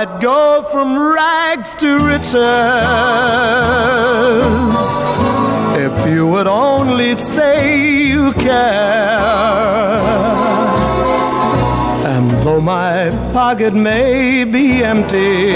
[0.00, 2.32] I'd go from rags to riches
[5.76, 9.18] if you would only say you care.
[12.12, 15.52] And though my pocket may be empty,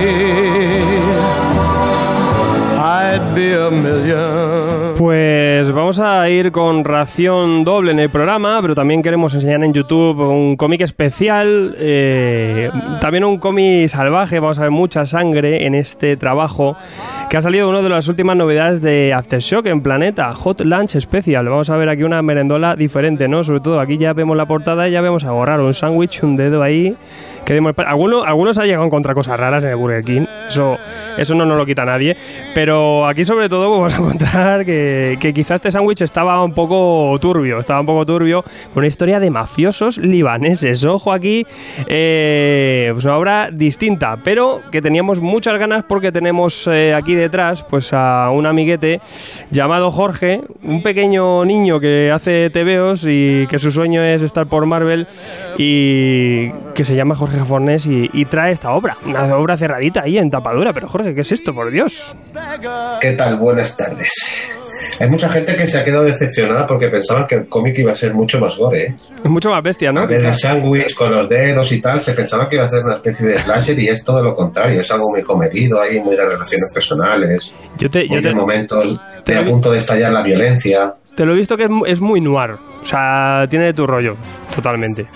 [4.97, 9.73] Pues vamos a ir con ración doble en el programa, pero también queremos enseñar en
[9.73, 15.75] YouTube un cómic especial, eh, también un cómic salvaje, vamos a ver mucha sangre en
[15.75, 16.77] este trabajo,
[17.29, 21.49] que ha salido una de las últimas novedades de Aftershock en Planeta, Hot Lunch Special.
[21.49, 23.45] Vamos a ver aquí una merendola diferente, ¿no?
[23.45, 26.37] Sobre todo aquí ya vemos la portada y ya vemos algo raro, un sándwich, un
[26.37, 26.97] dedo ahí.
[27.53, 30.79] Demos- algunos, algunos han llegado a encontrar cosas raras en el Burger King, eso,
[31.19, 32.17] eso no nos lo quita nadie,
[32.55, 37.17] pero aquí sobre todo vamos a encontrar que, que quizás este sándwich estaba un poco
[37.21, 40.85] turbio, estaba un poco turbio, con una historia de mafiosos libaneses.
[40.87, 41.45] Ojo aquí,
[41.89, 47.63] eh, pues una obra distinta, pero que teníamos muchas ganas porque tenemos eh, aquí detrás
[47.63, 49.01] pues a un amiguete
[49.51, 54.65] llamado Jorge, un pequeño niño que hace tebeos y que su sueño es estar por
[54.67, 55.07] Marvel
[55.59, 60.19] y que se llama Jorge Fornés y, y trae esta obra, una obra cerradita ahí
[60.19, 60.73] en tapadura.
[60.73, 61.55] Pero Jorge, ¿qué es esto?
[61.55, 62.15] Por Dios.
[63.01, 63.39] ¿Qué tal?
[63.39, 64.13] Buenas tardes.
[65.01, 67.97] Hay mucha gente que se ha quedado decepcionada porque pensaban que el cómic iba a
[67.97, 68.83] ser mucho más gore.
[68.87, 68.95] ¿eh?
[69.25, 70.07] Mucho más bestia, ¿no?
[70.07, 72.97] Ver el sándwich con los dedos y tal, se pensaba que iba a ser una
[72.97, 74.81] especie de slasher y es todo lo contrario.
[74.81, 79.33] Es algo muy comedido ahí, muy de relaciones personales, Yo te, yo te, momentos te
[79.33, 80.95] de a punto de estallar la violencia.
[81.17, 82.53] te lo he visto que es, es muy noir.
[82.53, 84.15] O sea, tiene de tu rollo,
[84.55, 85.07] totalmente.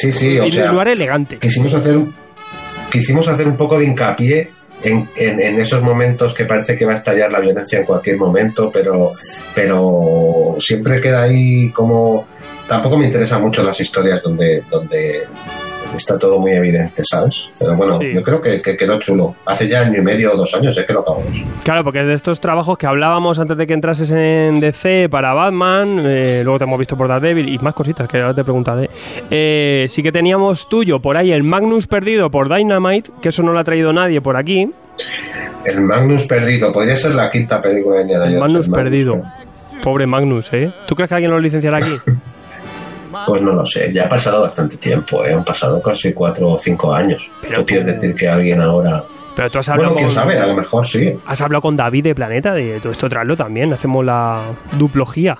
[0.00, 1.38] Sí, sí, o y sea, elegante.
[1.38, 2.14] quisimos hacer, un-
[2.90, 4.50] quisimos hacer un poco de hincapié
[4.82, 8.16] en, en- en esos momentos que parece que va a estallar la violencia en cualquier
[8.16, 9.12] momento, pero,
[9.54, 12.26] pero siempre queda ahí como...
[12.68, 15.22] Tampoco me interesan mucho las historias donde, donde
[15.96, 17.48] está todo muy evidente, ¿sabes?
[17.58, 18.12] Pero bueno, Sí.
[18.14, 19.34] yo creo que, que quedó chulo.
[19.46, 21.26] Hace ya año y medio o dos años es que lo acabamos.
[21.64, 26.02] Claro, porque de estos trabajos que hablábamos antes de que entrases en DC para Batman,
[26.04, 28.90] eh, luego te hemos visto por Daredevil y más cositas que ahora te preguntaré.
[29.30, 33.52] eh, sí que teníamos tuyo por ahí el Magnus perdido por Dynamite, que eso no
[33.52, 34.70] lo ha traído nadie por aquí.
[35.64, 39.22] El Magnus perdido, podría ser la quinta película de Indiana Jones, Magnus el perdido.
[39.82, 40.72] Pobre Magnus, ¿eh?
[40.86, 41.92] ¿Tú crees que alguien lo licenciará aquí?
[43.26, 45.32] Pues no lo sé, ya ha pasado bastante tiempo, ¿eh?
[45.34, 47.30] han pasado casi cuatro o cinco años.
[47.42, 49.02] Pero ¿Tú quieres decir que alguien ahora
[49.34, 50.14] Pero tú has hablado Bueno, quién con...
[50.32, 51.14] sabe, a lo mejor sí.
[51.26, 54.42] Has hablado con David de Planeta, de todo esto traerlo también, hacemos la
[54.76, 55.38] duplogía.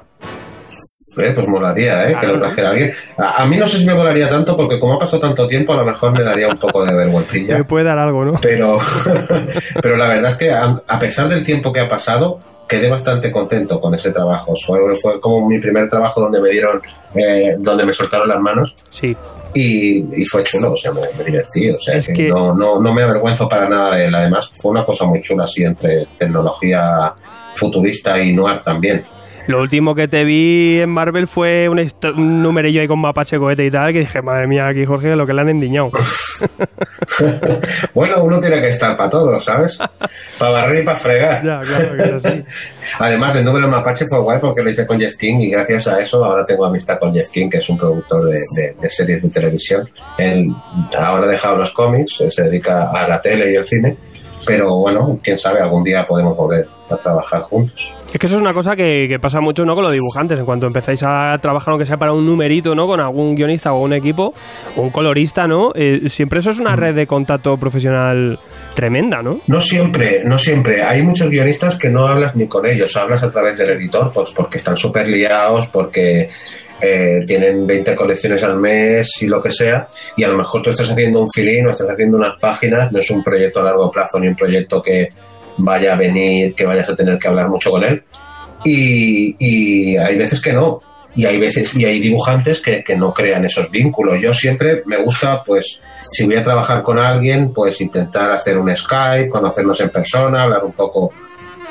[1.17, 2.09] Eh, pues molaría, ¿eh?
[2.11, 2.21] Claro.
[2.21, 2.93] Que lo trajera alguien.
[3.17, 5.73] A, a mí no sé si me molaría tanto porque como ha pasado tanto tiempo,
[5.73, 7.57] a lo mejor me daría un poco de vergüencilla.
[7.59, 8.33] Me puede dar algo, ¿no?
[8.41, 8.79] Pero,
[9.83, 13.33] pero la verdad es que a, a pesar del tiempo que ha pasado, quedé bastante
[13.33, 14.55] contento con ese trabajo.
[14.67, 16.81] Fue, fue como mi primer trabajo donde me dieron,
[17.15, 19.17] eh, donde me soltaron las manos Sí.
[19.55, 21.71] y, y fue chulo, o sea, me, me divertí.
[21.71, 24.15] O sea, Es que que- no, no, no me avergüenzo para nada de él.
[24.15, 27.15] Además, fue una cosa muy chula así entre tecnología
[27.57, 29.05] futurista y noir también.
[29.49, 33.71] Lo último que te vi en Marvel fue un numerillo ahí con mapache cohete y
[33.71, 35.91] tal, que dije, madre mía, aquí Jorge, lo que le han endiñado.
[37.95, 39.79] bueno, uno tiene que estar para todo, ¿sabes?
[40.39, 41.43] Para barrer y para fregar.
[41.43, 42.45] ya, claro, que es así.
[42.99, 46.01] Además, el número Mapache fue guay porque lo hice con Jeff King y gracias a
[46.01, 49.23] eso ahora tengo amistad con Jeff King, que es un productor de, de- de series
[49.23, 49.89] de televisión.
[50.19, 50.53] Él
[50.97, 53.97] ahora ha dejado los cómics, eh, se dedica a la tele y el cine,
[54.47, 57.89] pero bueno, quién sabe, algún día podemos volver a trabajar juntos.
[58.13, 59.75] Es que eso es una cosa que, que pasa mucho ¿no?
[59.75, 60.39] con los dibujantes.
[60.39, 62.87] En cuanto empezáis a trabajar, aunque sea para un numerito, ¿no?
[62.87, 64.33] Con algún guionista o un equipo,
[64.77, 65.73] o un colorista, ¿no?
[65.75, 68.39] Eh, siempre eso es una red de contacto profesional
[68.75, 69.41] tremenda, ¿no?
[69.47, 70.83] No siempre, no siempre.
[70.83, 74.31] Hay muchos guionistas que no hablas ni con ellos, hablas a través del editor, pues
[74.35, 76.31] porque están súper liados, porque
[76.81, 80.71] eh, tienen 20 colecciones al mes y lo que sea, y a lo mejor tú
[80.71, 83.91] estás haciendo un filín o estás haciendo unas páginas, no es un proyecto a largo
[83.91, 85.09] plazo ni un proyecto que
[85.59, 88.03] vaya a venir, que vayas a tener que hablar mucho con él.
[88.65, 90.81] Y, y hay veces que no.
[91.15, 94.21] Y hay veces, y hay dibujantes que, que no crean esos vínculos.
[94.21, 98.75] Yo siempre me gusta, pues, si voy a trabajar con alguien, pues intentar hacer un
[98.75, 101.11] Skype, conocernos en persona, hablar un poco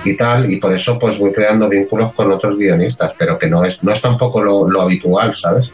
[0.06, 3.66] y tal, y por eso pues voy creando vínculos con otros guionistas, pero que no
[3.66, 5.72] es, no es tampoco lo, lo habitual, ¿sabes?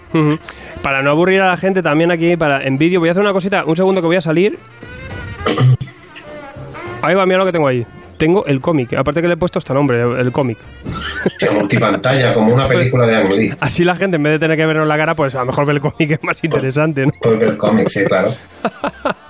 [0.81, 3.33] Para no aburrir a la gente también aquí para en vídeo, voy a hacer una
[3.33, 4.57] cosita, un segundo que voy a salir.
[7.01, 7.85] Ahí va, mira lo que tengo ahí.
[8.23, 10.57] Tengo el cómic, aparte que le he puesto este nombre, el cómic.
[11.25, 13.53] Hostia, multipantalla, como una película de Ang Lee.
[13.59, 15.65] Así la gente, en vez de tener que vernos la cara, pues a lo mejor
[15.65, 17.11] ve el cómic es más interesante, ¿no?
[17.21, 18.29] Pues el cómic, sí, claro.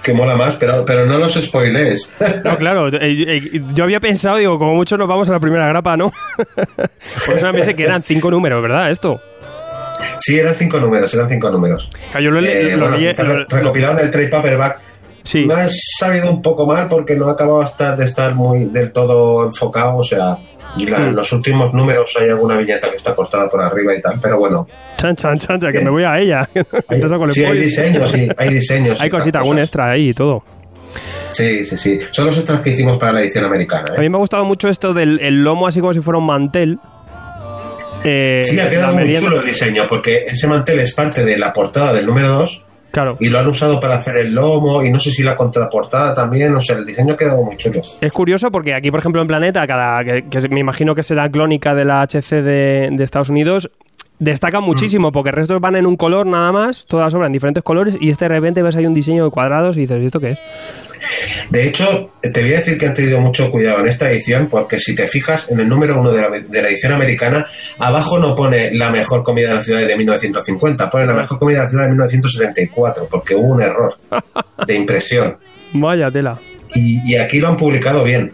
[0.03, 2.13] Que mola más, pero, pero no los spoilees.
[2.43, 5.67] No, claro, eh, eh, yo había pensado, digo, como mucho nos vamos a la primera
[5.67, 6.11] grapa, ¿no?
[7.25, 8.91] Por eso me pensé que eran cinco números, ¿verdad?
[8.91, 9.19] Esto.
[10.19, 11.89] Sí, eran cinco números, eran cinco números.
[12.21, 14.79] Yo lo, Eh, bueno, lo- recopilado en el trade paperback.
[15.23, 15.45] Sí.
[15.45, 19.45] me ha sabido un poco mal porque no acababa hasta de estar muy del todo
[19.45, 20.37] enfocado, o sea,
[20.77, 24.37] en los últimos números hay alguna viñeta que está cortada por arriba y tal, pero
[24.37, 24.67] bueno,
[24.97, 26.47] Chan, chan, chan, que me voy a ella.
[26.87, 29.01] hay, el sí, hay diseños, sí, hay diseños.
[29.01, 30.43] Hay cosita, algún extra ahí y todo.
[31.31, 31.99] Sí, sí, sí.
[32.11, 33.85] Son los extras que hicimos para la edición americana.
[33.91, 33.97] ¿eh?
[33.97, 36.25] A mí me ha gustado mucho esto del el lomo así como si fuera un
[36.27, 36.79] mantel.
[38.03, 41.37] Eh, Sí, ha la quedado muy chulo el diseño, porque ese mantel es parte de
[41.37, 43.17] la portada del número 2 Claro.
[43.19, 46.53] y lo han usado para hacer el lomo y no sé si la contraportada también,
[46.53, 47.81] o sea, el diseño ha quedado muy chulo.
[47.99, 51.27] Es curioso porque aquí, por ejemplo, en Planeta, cada que, que me imagino que será
[51.27, 53.71] clónica de la HC de, de Estados Unidos,
[54.23, 57.33] destaca muchísimo porque el resto van en un color nada más, todas las obras en
[57.33, 60.05] diferentes colores, y este de repente ves ahí un diseño de cuadrados y dices, ¿y
[60.05, 60.39] esto qué es?
[61.49, 64.79] De hecho, te voy a decir que han tenido mucho cuidado en esta edición, porque
[64.79, 67.45] si te fijas en el número uno de la, de la edición americana,
[67.77, 71.59] abajo no pone la mejor comida de la ciudad de 1950, pone la mejor comida
[71.59, 73.97] de la ciudad de 1974, porque hubo un error
[74.65, 75.37] de impresión.
[75.73, 76.39] Vaya tela.
[76.73, 78.33] Y, y aquí lo han publicado bien.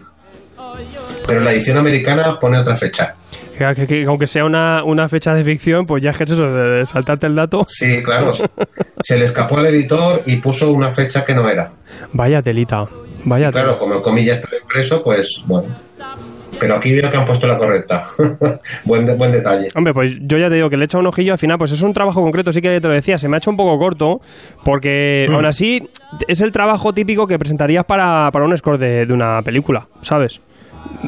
[1.26, 3.14] Pero la edición americana pone otra fecha.
[3.60, 6.30] Que, que- que aunque sea una, una fecha de ficción, pues ya es que es
[6.30, 7.64] eso, de, saltarte el dato.
[7.68, 8.32] Sí, claro.
[9.02, 11.70] Se le escapó al editor y puso una fecha que no era.
[12.14, 12.86] Vaya telita.
[13.24, 15.68] Vaya Claro, como el comilla está impreso, pues bueno.
[16.58, 18.04] Pero aquí veo que han puesto la correcta.
[18.84, 19.68] buen, de- buen detalle.
[19.74, 21.72] Hombre, pues yo ya te digo que le he echado un ojillo al final, pues
[21.72, 23.78] es un trabajo concreto, sí que te lo decía, se me ha hecho un poco
[23.78, 24.20] corto,
[24.64, 25.34] porque Mm.
[25.34, 25.88] aún así
[26.28, 30.40] es el trabajo típico que presentarías para, para un score de, de una película, ¿sabes?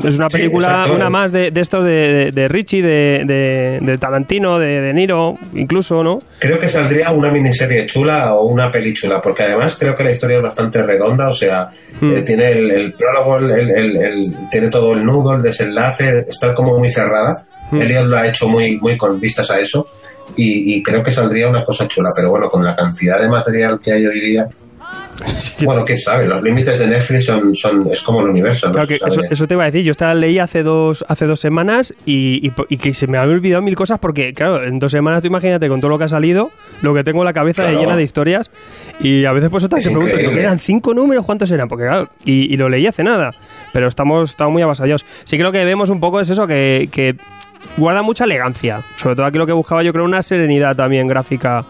[0.03, 4.59] Es una película, una más de, de estos de, de, de Richie, de, de, Tarantino,
[4.59, 6.19] de, de Niro, incluso, ¿no?
[6.39, 10.11] Creo que saldría una miniserie chula o una peli chula, porque además creo que la
[10.11, 11.69] historia es bastante redonda, o sea,
[12.01, 12.17] Mm.
[12.17, 16.91] eh, tiene el, el prólogo, el, tiene todo el nudo, el desenlace, está como muy
[16.91, 17.45] cerrada.
[17.71, 17.83] Mm.
[17.83, 19.87] Elliot lo ha hecho muy, muy con vistas a eso
[20.37, 23.79] y, y creo que saldría una cosa chula, pero bueno, con la cantidad de material
[23.83, 24.47] que hay hoy día,
[25.65, 28.73] bueno, quién sabe, los límites de Netflix son, son es como el universo, ¿no?
[28.73, 31.27] Claro que Se eso, eso te iba a decir, yo esta leí hace dos, hace
[31.27, 34.79] dos semanas y, y y que se me habían olvidado mil cosas porque, claro, en
[34.79, 36.51] dos semanas tú imagínate con todo lo que ha salido,
[36.83, 37.79] lo que tengo en la cabeza Claro.
[37.81, 38.51] llena de historias
[39.01, 40.17] y a veces pues otra Es te pregunto.
[40.17, 41.25] ¿que eran cinco números?
[41.25, 41.69] ¿Cuántos eran?
[41.69, 43.31] Porque claro, y, y lo leí hace nada,
[43.73, 45.05] pero estamos, estamos muy avasallados.
[45.25, 47.17] Sí creo que vemos un poco es eso, que, que
[47.77, 51.65] guarda mucha elegancia, sobre todo aquí lo que buscaba yo creo una serenidad también gráfica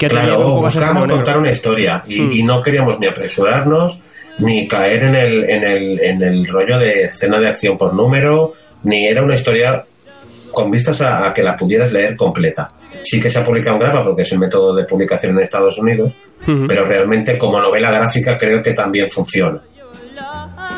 [0.00, 2.32] que Claro, buscábamos contar una historia y, Mm.
[2.32, 4.00] y no queríamos ni apresurarnos,
[4.38, 8.54] ni caer en el, en, el, en el rollo de escena de acción por número,
[8.84, 9.82] ni era una historia
[10.50, 12.70] con vistas a, a que la pudieras leer completa.
[13.02, 15.78] Sí que se ha publicado en grapa porque es el método de publicación en Estados
[15.78, 16.12] Unidos,
[16.48, 16.66] Ujú.
[16.66, 19.60] pero realmente como novela gráfica creo que también funciona,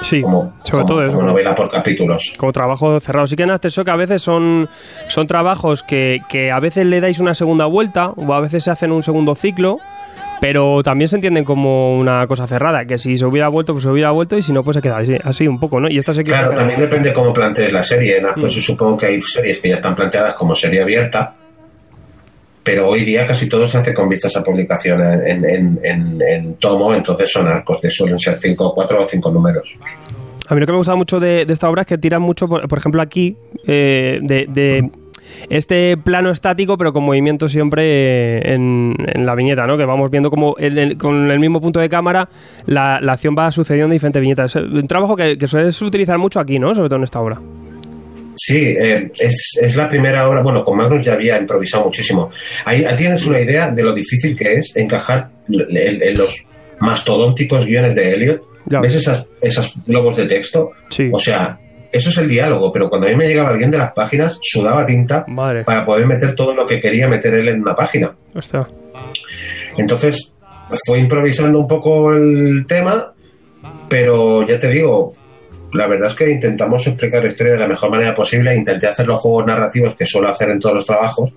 [0.02, 1.16] Sí, como, sobre como- todo eso.
[1.16, 2.32] como novela por capítulos.
[2.36, 3.26] como trabajo cerrado.
[3.26, 4.68] Sí que en Aftershock a veces son,
[5.08, 8.70] son trabajos que, que a veces le dais una segunda vuelta o a veces se
[8.70, 9.78] hacen un segundo ciclo,
[10.40, 13.90] pero también se entienden como una cosa cerrada, que si se hubiera vuelto, pues se
[13.90, 15.88] hubiera vuelto y si no, pues se queda así, así un poco, ¿no?
[15.88, 18.18] Y esto se quiere Claro, también depende cómo plantees la serie.
[18.18, 18.60] En Actos Mm.
[18.60, 21.34] supongo que hay series que ya están planteadas como serie abierta,
[22.64, 25.78] pero hoy día casi todo se hace con vistas a publicación en, en,
[26.22, 29.74] en, tomo, entonces son arcos que suelen ser cinco, cuatro o cinco números.
[30.48, 32.46] A mí lo que me gusta mucho de, de esta obra es que tiran mucho,
[32.48, 33.36] por, por ejemplo, aquí,
[33.66, 34.90] eh, de, de
[35.48, 37.82] este plano estático, pero con movimiento siempre
[38.38, 39.78] eh, en, en la viñeta, ¿no?
[39.78, 42.28] Que vamos viendo como el- el- con el mismo punto de cámara
[42.66, 44.54] la, la acción va sucediendo en diferentes viñetas.
[44.56, 46.74] Es un trabajo que, que sueles utilizar mucho aquí, ¿no?
[46.74, 47.40] Sobre todo en esta obra.
[48.34, 52.30] Sí, eh, es, es la primera obra, bueno, con Magnus ya había improvisado muchísimo.
[52.64, 56.44] Ahí tienes una idea de lo difícil que es encajar en, en los
[56.80, 58.42] mastodónticos guiones de Elliot.
[58.66, 58.80] Ya.
[58.80, 60.70] ¿Ves esas, esos globos de texto?
[60.88, 61.10] Sí.
[61.12, 61.58] O sea,
[61.92, 64.86] eso es el diálogo, pero cuando a mí me llegaba alguien de las páginas, sudaba
[64.86, 65.62] tinta Madre.
[65.64, 68.14] para poder meter todo lo que quería meter él en una página.
[68.34, 68.66] Hostia.
[69.76, 70.32] Entonces,
[70.86, 73.12] fue improvisando un poco el tema,
[73.88, 75.14] pero ya te digo,
[75.72, 79.06] la verdad es que intentamos explicar la historia de la mejor manera posible, intenté hacer
[79.06, 81.32] los juegos narrativos que suelo hacer en todos los trabajos,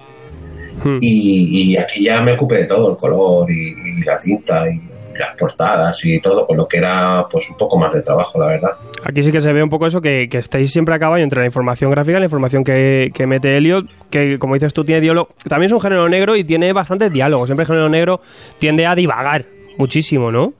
[0.83, 0.97] Hmm.
[0.99, 4.81] y, y aquí ya me ocupé de todo, el color y, y la tinta y
[5.17, 8.47] las portadas y todo, con lo que era pues un poco más de trabajo, la
[8.47, 8.71] verdad.
[9.05, 11.39] Aquí sí que se ve un poco eso, que, que estáis siempre a caballo entre
[11.39, 14.99] la información gráfica y la información que, que mete Elliot, que como dices tú tiene
[14.99, 18.19] diálogo, también es un género negro y tiene bastante diálogo, siempre el género negro
[18.59, 19.45] tiende a divagar
[19.77, 20.53] muchísimo, ¿no?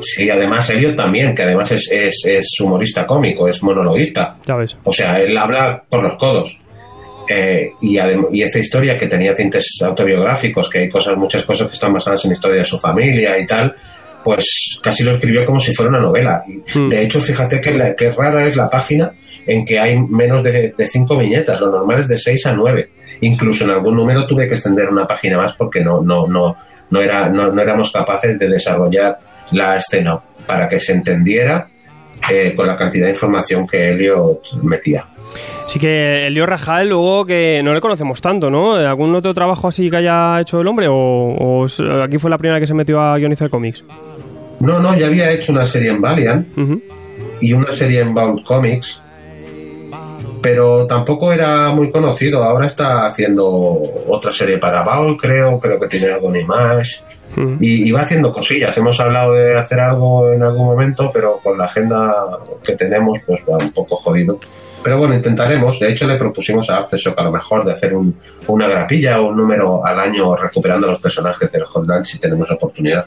[0.00, 4.36] Sí, además Elliot también, que además es, es, es humorista cómico, es monologuista.
[4.46, 4.76] ¿Sabes?
[4.84, 6.58] O sea, él habla por los codos.
[7.28, 11.74] Eh, y, y esta historia que tenía tintes autobiográficos, que hay cosas, muchas cosas que
[11.74, 13.74] están basadas en la historia de su familia y tal,
[14.24, 16.42] pues casi lo escribió como si fuera una novela.
[16.46, 16.88] Y, Mm.
[16.88, 19.12] De hecho, fíjate que, la, que rara es la página
[19.46, 22.90] en que hay menos de, de cinco viñetas, lo normal es de seis a nueve.
[23.20, 26.56] Incluso en algún número tuve que extender una página más porque no, no, no,
[26.90, 29.18] no, era, no, no éramos capaces de desarrollar
[29.52, 31.68] la escena para que se entendiera
[32.30, 35.06] eh, con la cantidad de información que Elliot metía.
[35.66, 38.74] Sí que Elio Rajal, luego que no le conocemos tanto, ¿no?
[38.74, 41.66] ¿Algún otro trabajo así que haya hecho el hombre o,
[42.02, 43.84] aquí fue la primera que se metió a guionizar cómics?
[44.60, 46.46] No, no, ya había hecho una serie en Valiant
[47.40, 49.00] y una serie en Bound Comics,
[50.42, 52.42] pero tampoco era muy conocido.
[52.44, 53.46] Ahora está haciendo
[54.08, 57.00] otra serie para Bound, creo, creo que tiene algo en Image.
[57.36, 57.56] Ujú.
[57.60, 58.76] Y, y va haciendo cosillas.
[58.78, 62.14] Hemos hablado de hacer algo en algún momento, pero con la agenda
[62.64, 64.38] que tenemos, pues va un poco jodido.
[64.82, 65.78] Pero bueno, intentaremos.
[65.80, 68.16] De hecho, le propusimos a Aftershock a lo mejor de hacer un-
[68.46, 73.04] una grapilla o un número al año recuperando los personajes del Hotland si tenemos oportunidad.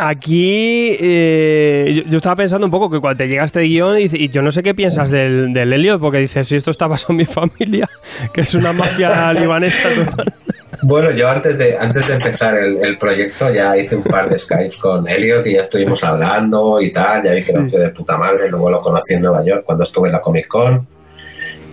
[0.00, 4.04] Aquí eh, yo, yo estaba pensando un poco que cuando te llega este guion y,
[4.04, 7.14] y yo no sé qué piensas del, del Elliot, porque dices, si esto está basado
[7.14, 7.88] en mi familia,
[8.32, 10.32] que es una mafia libanesa total.
[10.82, 14.38] Bueno, yo antes de antes de empezar el, el proyecto ya hice un par de
[14.38, 17.24] Skypes con Elliot y ya estuvimos hablando y tal.
[17.24, 18.48] Ya vi que era un tío de puta madre.
[18.48, 20.86] Luego lo conocí en Nueva York cuando estuve en la Comic Con.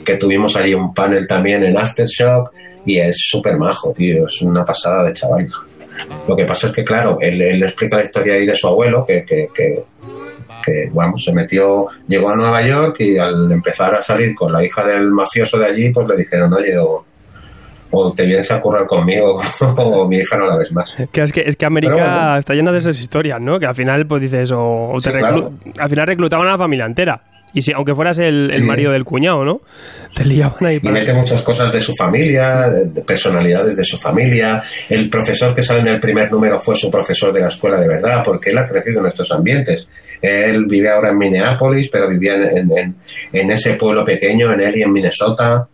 [0.03, 2.51] Que tuvimos allí un panel también en Aftershock
[2.85, 4.25] y es súper majo, tío.
[4.25, 5.49] Es una pasada de chaval.
[6.27, 9.05] Lo que pasa es que, claro, él, él explica la historia ahí de su abuelo,
[9.05, 9.83] que, que, que,
[10.65, 14.63] que, vamos, se metió, llegó a Nueva York y al empezar a salir con la
[14.63, 17.05] hija del mafioso de allí, pues le dijeron, oye, o,
[17.91, 19.39] o te vienes a currar conmigo
[19.77, 20.95] o mi hija no la ves más.
[21.11, 22.37] Que es que, es que América bueno.
[22.37, 23.59] está llena de esas historias, ¿no?
[23.59, 25.51] Que al final, pues dices, o, o te Sí, reclu- claro.
[25.79, 27.21] al final reclutaban a la familia entera.
[27.55, 29.61] Y si, aunque fueras el, marido del cuñado, ¿no?
[30.13, 33.97] Te liaban ahí Y mete muchas cosas de su familia, de de personalidades de su
[33.97, 34.61] familia.
[34.89, 37.87] El profesor que sale en el primer número fue su profesor de la escuela de
[37.87, 39.87] verdad, porque él ha crecido en estos ambientes.
[40.21, 42.95] Él vive ahora en Minneapolis, pero vivía en, en- en-
[43.31, 45.67] en ese pueblo pequeño, en él y en Minnesota.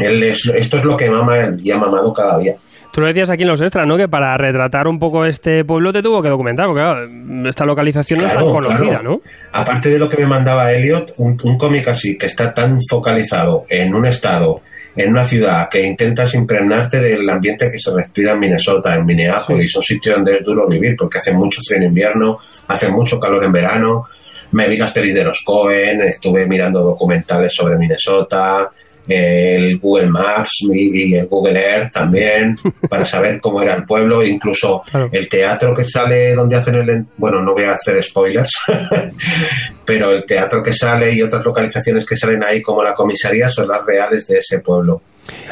[0.00, 2.54] Él es, esto es lo que mama y ha mamado cada día.
[2.92, 3.96] Tú lo decías aquí en los extras, ¿no?
[3.96, 8.20] Que para retratar un poco este pueblo te tuvo que documentar, porque claro, esta localización
[8.20, 9.02] no es tan conocida, claro.
[9.02, 9.20] ¿no?
[9.52, 13.64] Aparte de lo que me mandaba Elliot, un, un cómic así que está tan focalizado
[13.70, 14.60] en un estado,
[14.94, 19.74] en una ciudad, que intentas impregnarte del ambiente que se respira en Minnesota, en Minneapolis,
[19.74, 23.42] un sitio donde es duro vivir porque hace mucho frío en invierno, hace mucho calor
[23.42, 24.06] en verano.
[24.50, 28.70] Me vi las pelis de los Cohen, estuve mirando documentales sobre Minnesota,
[29.08, 32.56] el Google Maps y, el Google Earth también,
[32.88, 35.08] para saber cómo era el pueblo, incluso Claro.
[35.12, 36.88] el teatro que sale donde hacen el...
[36.90, 38.50] en- Bueno, no voy a hacer spoilers,
[39.84, 43.68] pero el teatro que sale y otras localizaciones que salen ahí como la comisaría son
[43.68, 45.02] las reales de ese pueblo.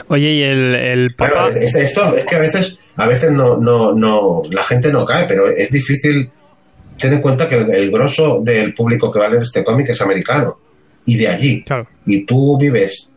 [0.09, 1.15] Oye, y el,
[1.51, 5.05] es- es- esto es que a veces, a veces no, no, no, la gente no
[5.05, 6.29] cae, pero es difícil
[6.99, 9.89] tener en cuenta que el, el grosso del público que va a leer este cómic
[9.91, 10.57] es americano
[11.07, 11.63] y de allí.
[11.63, 11.87] Claro.
[12.07, 13.09] Y tú vives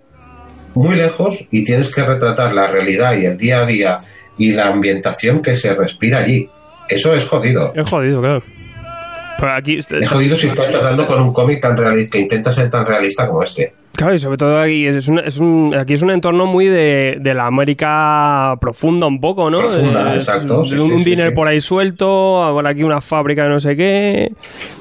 [0.76, 4.02] muy lejos y tienes que retratar la realidad y el día a día
[4.38, 6.50] y la ambientación que se respira allí.
[6.90, 7.74] Eso es jodido.
[7.76, 8.44] Es jodido, claro.
[9.40, 9.78] Pero aquí...
[9.78, 13.28] Es jodido si estás tratando con un cómic tan realista que intenta ser tan realista
[13.28, 13.74] como este.
[13.96, 17.18] Claro, y sobre todo aquí es un, es un, aquí es un entorno muy de,
[17.22, 19.60] de la América profunda un poco, ¿no?
[19.60, 23.44] Profunda, Es exacto, sí, un sí, sí, dinero por ahí suelto, ahora aquí una fábrica
[23.44, 24.34] de no sé qué.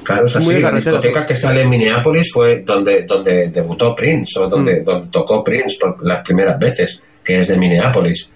[0.03, 0.59] Claro, es así.
[0.59, 4.85] La discoteca que sale en Minneapolis fue donde, donde debutó Prince o donde, Mm.
[4.85, 8.31] donde tocó Prince por las primeras veces, que es de Minneapolis.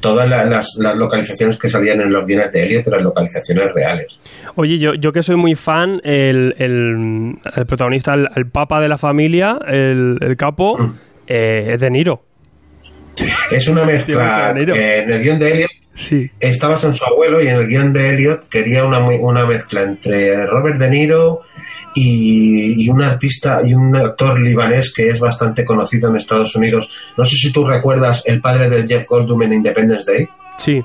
[0.00, 4.18] Todas la- las, las localizaciones que salían en los bienes de Elliot eran localizaciones reales.
[4.54, 8.88] Oye, yo, yo que soy muy fan, el, el, el protagonista, el, el papa de
[8.88, 10.94] la familia, el, el capo, Mm.
[11.26, 12.22] eh, es De Niro.
[13.50, 14.52] Es una mezcla.
[14.56, 16.30] eh, en el guion de Elliot Sí.
[16.40, 20.44] estabas en su abuelo y en el guion de Elliot quería una, una mezcla entre
[20.46, 21.40] Robert De Niro
[21.96, 26.88] y, y un artista y un actor libanés que es bastante conocido en Estados Unidos.
[27.16, 30.28] No sé si tú recuerdas el padre de Jeff Goldblum en Independence Day.
[30.58, 30.82] Sí.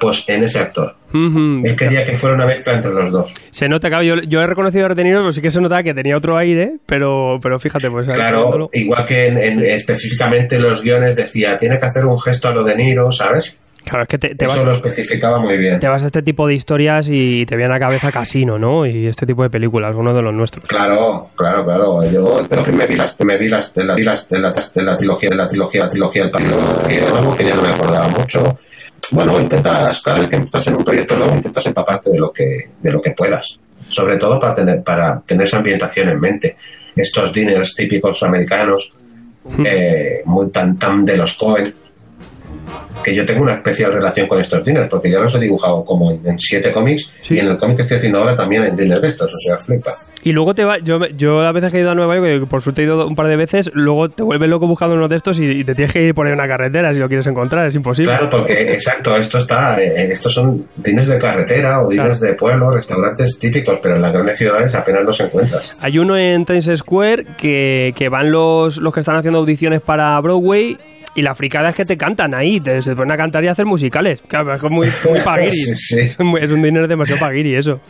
[0.00, 0.94] Pues en ese actor.
[1.14, 3.32] Él quería que fuera una mezcla entre los dos.
[3.52, 5.84] Se nota, claro, yo, yo he reconocido a De Niro, pero sí que se notaba
[5.84, 10.62] que tenía otro aire, pero, pero fíjate, pues Claro, igual que en, en- específicamente en
[10.62, 13.54] los guiones decía, tiene que hacer un gesto a lo de Niro, ¿sabes?
[13.84, 15.78] Claro, es que te, te Eso vas, lo especificaba muy bien.
[15.78, 18.86] te vas a este tipo de historias y te viene a la cabeza Casino, ¿no?
[18.86, 20.64] Y este tipo de películas, uno de los nuestros.
[20.64, 22.02] Claro, claro, claro.
[22.10, 22.40] Yo
[22.72, 25.46] me vi las, me vi las, de la, de la, de la trilogía, de la
[25.46, 26.58] trilogía, la trilogía del partido,
[27.36, 28.58] que, ya no me acordaba mucho.
[29.10, 32.90] Bueno, intentas, cada vez que estás en un proyecto intentas empaparte de lo que, de
[32.90, 33.58] lo que puedas.
[33.88, 36.56] Sobre todo para tener, para tener esa ambientación en mente.
[36.96, 38.90] Estos dinners típicos americanos,
[39.62, 41.74] eh, muy tan, tan de los Cohen.
[43.02, 46.10] Que yo tengo una especial relación con estos diners, porque ya los he dibujado como
[46.10, 47.34] en, siete cómics Sí.
[47.34, 49.58] y en el cómic que estoy haciendo ahora también en diners de estos, o sea,
[49.58, 49.98] flipa.
[50.22, 52.62] Y luego te va, yo, yo las veces que he ido a Nueva York, por
[52.62, 55.38] suerte he ido un par de veces, luego te vuelves loco buscando uno de estos
[55.38, 57.74] y, y te tienes que ir por ahí una carretera si lo quieres encontrar, es
[57.74, 58.10] imposible.
[58.10, 62.70] Claro, porque exacto, esto está, eh, estos son diners de carretera o diners de pueblo,
[62.70, 65.70] restaurantes típicos, pero en las grandes ciudades apenas los encuentras.
[65.80, 70.18] Hay uno en Times Square que, que van los, los que están haciendo audiciones para
[70.22, 70.78] Broadway
[71.14, 73.52] y la fricada es que te cantan ahí, te, se ponen a cantar y a
[73.52, 74.22] hacer musicales.
[74.26, 75.50] Claro, es muy, muy paguiri.
[75.50, 76.00] Sí, sí.
[76.40, 77.80] Es, un dinero demasiado paguiri eso.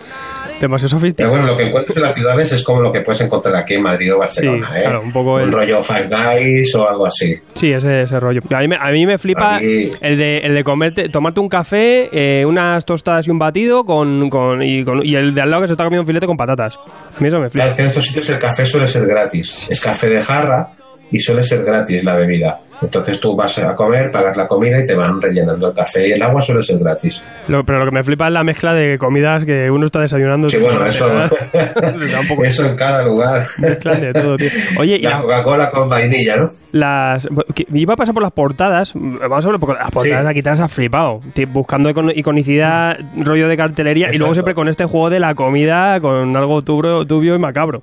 [0.60, 1.30] Demasiado Pero sofisticado.
[1.30, 3.82] bueno, lo que encuentras en las ciudades es como lo que puedes encontrar aquí en
[3.82, 4.82] Madrid o Barcelona, Sí, ¿eh?
[4.82, 7.34] claro, un poco el- rollo Five Guys o algo así.
[7.54, 8.40] Sí, ese, ese rollo.
[8.50, 11.48] A mí, me, a mí me flipa mí- el de, el de comerte, tomarte un
[11.48, 15.50] café, eh, unas tostadas y un batido con, con, y, con- y el de al
[15.50, 16.76] lado que se está comiendo un filete con patatas.
[16.76, 17.66] A mí eso me Claro, flipa.
[17.68, 19.66] es que en estos sitios el café suele ser gratis.
[19.70, 20.68] Es café de jarra
[21.10, 22.60] y suele ser gratis la bebida.
[22.82, 26.12] Entonces tú vas a comer, pagas la comida y te van rellenando el café y
[26.12, 27.20] el agua suele ser gratis.
[27.48, 30.50] Lo- pero lo que me flipa es la mezcla de comidas que uno está desayunando.
[30.50, 31.08] Sí, bueno, eso,
[32.44, 33.46] eso en cada lugar.
[33.58, 34.50] Mezclan de todo, tío.
[34.78, 36.52] Oye, y La la- Coca-Cola con vainilla, ¿no?
[36.72, 37.28] las.
[37.72, 38.92] iba a pasar por las portadas.
[38.94, 40.30] Vamos a ver, porque las portadas Sí.
[40.30, 41.20] aquí te has flipado.
[41.48, 46.00] Buscando icon- iconicidad, rollo de cartelería y luego siempre con este juego de la comida
[46.00, 47.82] con algo tubro, tubio y macabro.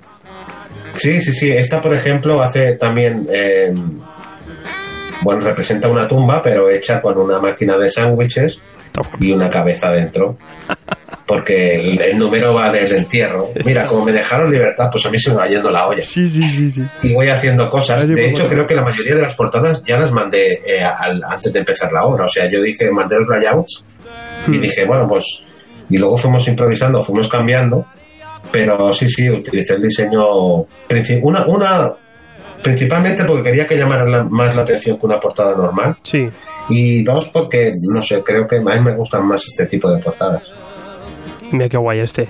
[0.95, 1.49] Sí, sí, sí.
[1.49, 3.25] Esta, por ejemplo, hace también.
[3.31, 3.73] eh,
[5.21, 8.59] bueno, representa una tumba, pero hecha con una máquina de sándwiches
[9.19, 10.37] y una cabeza dentro.
[11.25, 13.49] Porque el, el número va del entierro.
[13.63, 16.01] Mira, como me dejaron libertad, pues a mí se me va yendo la olla.
[16.01, 16.83] Sí, sí, sí, sí.
[17.03, 18.05] Y voy haciendo cosas.
[18.05, 21.23] De pues hecho, creo que la mayoría de las portadas ya las mandé eh, al-
[21.23, 22.25] antes de empezar la obra.
[22.25, 23.85] O sea, yo dije, mandé los layouts
[24.47, 24.61] y Hmm.
[24.61, 25.43] dije, bueno, pues.
[25.89, 27.85] Y luego fuimos improvisando, fuimos cambiando.
[28.51, 30.65] Pero sí, sí, utilicé el diseño.
[31.21, 31.93] Una, una
[32.61, 35.95] principalmente porque quería que llamara la- más la atención que una portada normal.
[36.03, 36.29] Sí.
[36.69, 40.01] Y dos, porque, no sé, creo que a mí me gustan más este tipo de
[40.01, 40.43] portadas.
[41.51, 42.27] Mira qué guay este.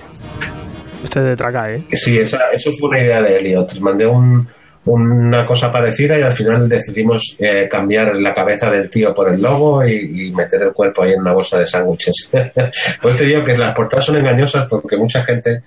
[1.02, 1.82] Este de traca, ¿eh?
[1.92, 3.78] Sí, esa, eso fue una idea de Elliot.
[3.80, 4.48] Mandé un-
[4.84, 9.40] una cosa parecida y al final decidimos eh, cambiar la cabeza del tío por el
[9.40, 12.30] logo y, y meter el cuerpo ahí en una bolsa de sándwiches.
[13.02, 15.62] pues te digo que las portadas son engañosas porque mucha gente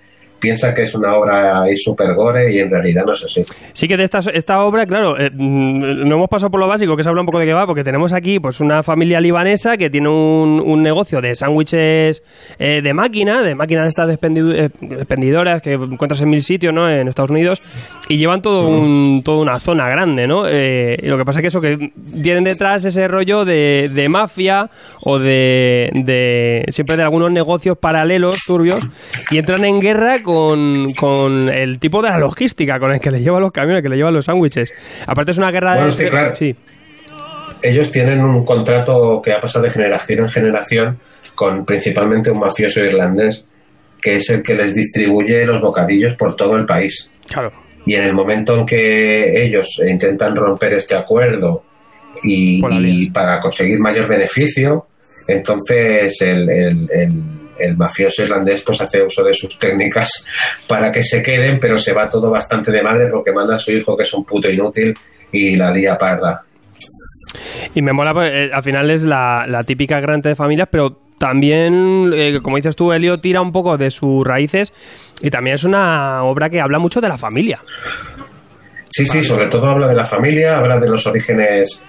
[0.45, 3.43] piensa que es una obra ahí super gore y en realidad no es así.
[3.73, 6.95] Sí que de esta, esta obra, claro, eh, mm, no hemos pasado por lo básico,
[6.95, 9.75] que se habla un poco de qué va, porque tenemos aquí pues una familia libanesa
[9.75, 12.21] que tiene un, un negocio de sándwiches
[12.59, 16.71] eh, de máquina, de máquinas estas de expendidu- eh, expendidoras que encuentras en mil sitios,
[16.73, 16.87] ¿no?
[16.87, 17.63] En Estados Unidos,
[18.07, 20.43] y llevan todo un, toda una zona grande, ¿no?
[20.47, 24.09] Eh, y lo que pasa es que eso, que tienen detrás ese rollo de, de
[24.09, 24.69] mafia
[25.01, 28.85] o de, de siempre de algunos negocios paralelos, turbios,
[29.31, 30.34] y entran en guerra con,
[30.97, 33.97] con el tipo de la logística, con el que le llevan los camiones, que le
[33.97, 34.73] llevan los sándwiches.
[35.07, 35.91] Aparte es una guerra Bueno, de...
[35.93, 36.35] sí, claro.
[36.35, 36.55] sí.
[37.61, 40.99] Ellos tienen un contrato que ha pasado de generación en generación
[41.33, 43.45] con principalmente un mafioso irlandés
[44.01, 47.11] que es el que les distribuye los bocadillos por todo el país.
[47.27, 47.51] Claro.
[47.87, 51.63] Y en el momento en que ellos intentan romper este acuerdo
[52.21, 54.85] y, para conseguir mayor beneficio,
[55.27, 57.23] entonces el, el- el-
[57.59, 60.25] el mafioso irlandés pues hace uso de sus técnicas
[60.67, 63.71] para que se queden, pero se va todo bastante de madre porque manda a su
[63.71, 64.93] hijo que es un puto inútil
[65.31, 66.43] y la lía parda.
[67.73, 70.97] Y me mola, pues, eh, al final es la, la típica grande de familias, pero
[71.17, 74.73] también, eh, como dices tú, Elio tira un poco de sus raíces
[75.21, 77.59] y también es una obra que habla mucho de la familia.
[78.89, 81.81] Sí, sí, sobre todo habla de la familia, habla de los orígenes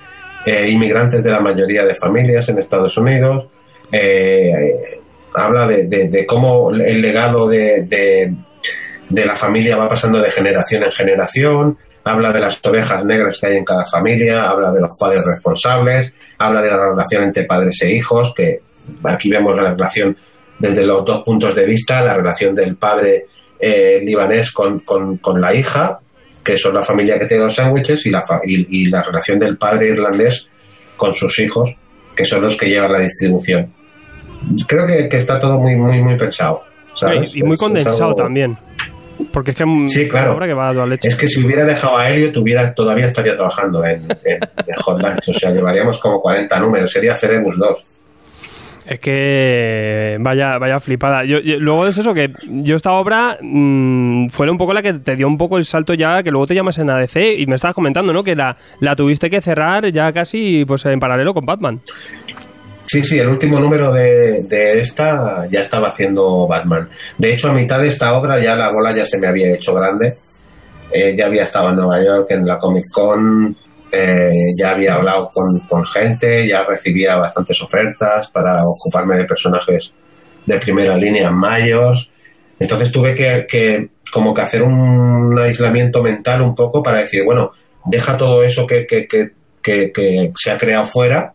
[0.45, 3.47] eh, inmigrantes de la mayoría de familias en Estados Unidos,
[3.93, 5.01] eh,
[5.37, 10.93] habla de, de- cómo el legado de, de- la familia va pasando de generación en
[10.93, 15.23] generación, habla de las ovejas negras que hay en cada familia, habla de los padres
[15.25, 18.61] responsables, habla de la relación entre padres e hijos, que
[19.05, 20.17] aquí vemos la relación
[20.59, 23.27] desde los dos puntos de vista, la relación del padre
[23.59, 25.99] eh, libanés con, con- la hija,
[26.45, 29.89] que son la familia que tiene los sándwiches, y la, y la relación del padre
[29.89, 30.49] irlandés
[30.97, 31.77] con sus hijos,
[32.15, 33.73] que son los que llevan la distribución.
[34.67, 36.63] Creo que, que está todo muy, muy, muy pensado.
[36.95, 37.31] ¿sabes?
[37.35, 38.57] Y, y muy Es- es condensado algo- también.
[39.33, 40.35] Porque es que mm, Sí, es claro.
[40.35, 41.09] obra que va a leche.
[41.09, 45.03] Es que si hubiera dejado a Helio, tuviera, todavía estaría trabajando en, en, en Hot
[45.03, 45.29] Lunch.
[45.29, 46.93] O sea, llevaríamos como 40 números.
[46.93, 47.85] Sería Cerebus 2.
[48.89, 51.25] Es que vaya, vaya flipada.
[51.25, 54.93] Yo, yo- luego es eso que yo esta obra mm, fue un poco la que
[54.95, 57.57] te dio un poco el salto ya que luego te llamas en ADC y me
[57.57, 58.23] estabas comentando, ¿no?
[58.23, 61.81] Que la, la tuviste que cerrar ya casi pues en paralelo con Batman.
[62.87, 66.89] Sí, sí, el último número de, de esta ya estaba haciendo Batman.
[67.19, 69.75] De hecho, a mitad de esta obra ya la bola ya se me había hecho
[69.75, 70.17] grande.
[70.93, 73.57] Eh, ya había estado en Nueva York en la Comic Con.
[73.91, 79.93] eh, ya había hablado con, con gente, ya recibía bastantes ofertas para ocuparme de personajes
[80.45, 82.11] de primera línea en mayos.
[82.59, 87.53] Entonces tuve que, que como que hacer un aislamiento mental un poco para decir, bueno,
[87.85, 91.35] deja todo eso que, que, que, se ha creado fuera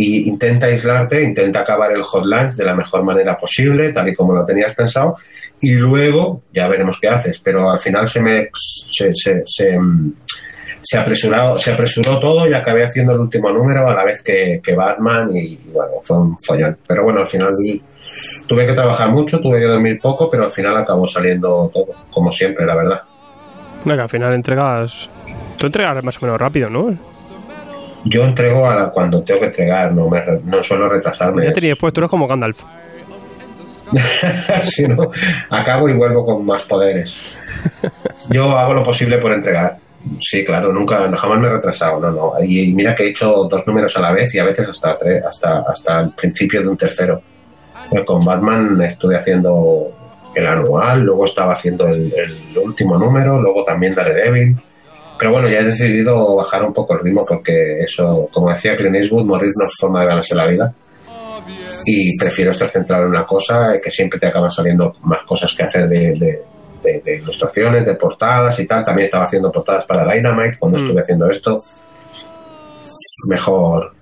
[0.00, 4.14] y intenta aislarte, intenta acabar el hot lunch de la mejor manera posible, tal y
[4.14, 5.16] como lo tenías pensado,
[5.60, 7.40] y luego ya veremos qué haces.
[7.40, 8.48] Pero al final se me
[8.90, 9.78] se, se, se,
[10.82, 14.60] se apresuró, se apresuró todo y acabé haciendo el último número a la vez que,
[14.62, 16.78] que Batman y bueno, fue un follón.
[16.86, 17.54] Pero bueno, al final
[18.46, 22.32] tuve que trabajar mucho, tuve que dormir poco, pero al final acabó saliendo todo, como
[22.32, 23.02] siempre, la verdad.
[23.84, 25.08] Venga, al final entregas.
[25.56, 26.98] Tú entregas más o menos rápido, ¿no?
[28.04, 31.44] Yo entrego a la- cuando tengo que entregar, no, me, no suelo retrasarme.
[31.44, 32.62] Ya tenías después, tú eres como Gandalf.
[34.62, 35.10] Si no,
[35.50, 37.36] acabo y vuelvo con más poderes.
[38.30, 39.78] Yo hago lo posible por entregar.
[40.22, 42.32] Sí, claro, nunca, jamás me he retrasado, no, no.
[42.42, 45.22] Y, mira que he hecho dos números a la vez y a veces hasta tres,
[45.24, 47.20] hasta, hasta el principio de un tercero.
[48.06, 49.92] Con Batman estuve haciendo
[50.34, 54.56] el anual, luego estaba haciendo el, el último número, luego también Daredevil.
[55.20, 58.96] Pero bueno, ya he decidido bajar un poco el ritmo porque eso, como decía Clint
[58.96, 60.72] Eastwood, morir no es forma de ganarse la vida.
[61.84, 65.62] Y prefiero estar centrado en una cosa que siempre te acaban saliendo más cosas que
[65.62, 66.42] hacer de, de-
[66.82, 68.82] de- de ilustraciones, de portadas y tal.
[68.84, 70.82] También estaba haciendo portadas para Dynamite cuando Mm.
[70.82, 71.64] estuve haciendo esto.
[73.28, 73.92] Mejor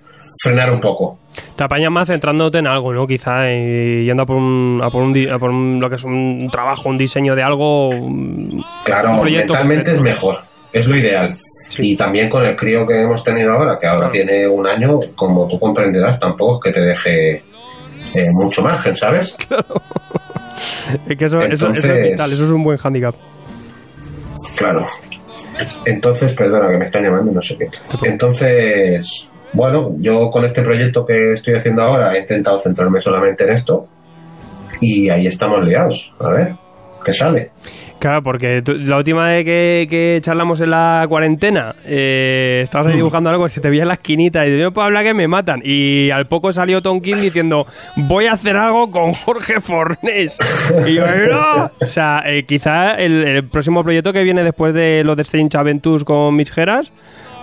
[0.41, 1.19] frenar un poco.
[1.55, 3.05] Te apañas más centrándote en algo, ¿no?
[3.05, 6.03] Quizá y yendo a por, un, a por, un, a por un- lo que es
[6.05, 7.89] un trabajo, un diseño de algo.
[8.85, 10.39] Claro, mentalmente es mejor,
[10.73, 11.37] es lo ideal.
[11.67, 11.91] Sí.
[11.91, 14.11] Y también con el crío que hemos tenido ahora, que ahora Claro.
[14.11, 17.43] tiene un año, como tú comprenderás, tampoco es que te deje
[18.15, 19.35] eh, mucho margen, ¿sabes?
[21.07, 23.15] Es que eso, eso- eso es Entonces- vital, eso es un buen handicap.
[24.55, 24.85] Claro.
[25.85, 27.67] Entonces, perdona que me están llamando, no sé qué.
[28.03, 33.51] Entonces, bueno, yo con este proyecto que estoy haciendo ahora he intentado centrarme solamente en
[33.51, 33.87] esto
[34.81, 36.13] y ahí estamos liados.
[36.19, 36.55] A ver,
[37.05, 37.51] ¿qué sale?
[37.99, 42.95] Claro, porque tú- la última vez que, que charlamos en la cuarentena, eh, estabas ahí
[42.95, 45.27] dibujando algo, se te veía en la esquinita y yo no puedo hablar que me
[45.27, 45.61] matan.
[45.65, 50.37] Y al poco salió Tonkin diciendo, voy a hacer algo con Jorge Fornés.
[50.87, 51.71] Y yo, "No".
[51.81, 55.57] O sea, eh, quizá el, el próximo proyecto que viene después de lo de Strange
[55.57, 56.91] Adventures con Mitch Geras